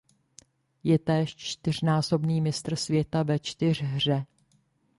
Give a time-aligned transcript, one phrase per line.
[0.83, 4.25] Je též čtyřnásobný mistr světa ve čtyřhře.